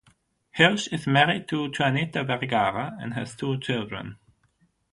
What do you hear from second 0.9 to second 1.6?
married